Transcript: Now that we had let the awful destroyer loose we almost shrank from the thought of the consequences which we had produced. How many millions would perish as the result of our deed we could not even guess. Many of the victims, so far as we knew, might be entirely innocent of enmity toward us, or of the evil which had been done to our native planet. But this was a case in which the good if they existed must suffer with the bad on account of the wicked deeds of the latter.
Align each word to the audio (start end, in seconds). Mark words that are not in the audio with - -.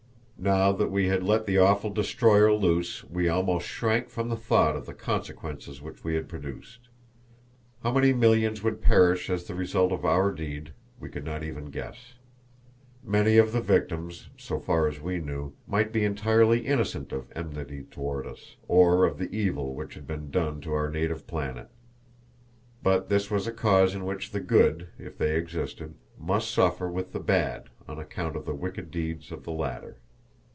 Now 0.43 0.71
that 0.71 0.89
we 0.89 1.05
had 1.05 1.21
let 1.21 1.45
the 1.45 1.59
awful 1.59 1.91
destroyer 1.91 2.51
loose 2.51 3.03
we 3.03 3.29
almost 3.29 3.67
shrank 3.67 4.09
from 4.09 4.27
the 4.29 4.35
thought 4.35 4.75
of 4.75 4.87
the 4.87 4.93
consequences 4.95 5.83
which 5.83 6.03
we 6.03 6.15
had 6.15 6.27
produced. 6.27 6.79
How 7.83 7.91
many 7.91 8.11
millions 8.11 8.63
would 8.63 8.81
perish 8.81 9.29
as 9.29 9.43
the 9.43 9.53
result 9.53 9.91
of 9.91 10.03
our 10.03 10.31
deed 10.31 10.71
we 10.99 11.09
could 11.09 11.25
not 11.25 11.43
even 11.43 11.65
guess. 11.65 12.15
Many 13.03 13.37
of 13.37 13.51
the 13.51 13.61
victims, 13.61 14.29
so 14.35 14.59
far 14.59 14.87
as 14.87 14.99
we 14.99 15.19
knew, 15.19 15.53
might 15.67 15.93
be 15.93 16.03
entirely 16.03 16.65
innocent 16.65 17.11
of 17.11 17.31
enmity 17.35 17.83
toward 17.83 18.25
us, 18.25 18.55
or 18.67 19.05
of 19.05 19.19
the 19.19 19.29
evil 19.31 19.75
which 19.75 19.93
had 19.93 20.07
been 20.07 20.31
done 20.31 20.59
to 20.61 20.73
our 20.73 20.89
native 20.89 21.27
planet. 21.27 21.67
But 22.81 23.09
this 23.09 23.29
was 23.29 23.45
a 23.45 23.53
case 23.53 23.93
in 23.93 24.05
which 24.05 24.31
the 24.31 24.39
good 24.39 24.87
if 24.97 25.19
they 25.19 25.35
existed 25.37 25.93
must 26.17 26.49
suffer 26.49 26.89
with 26.89 27.13
the 27.13 27.19
bad 27.19 27.65
on 27.87 27.99
account 27.99 28.35
of 28.35 28.45
the 28.47 28.55
wicked 28.55 28.89
deeds 28.89 29.31
of 29.31 29.43
the 29.43 29.51
latter. 29.51 29.97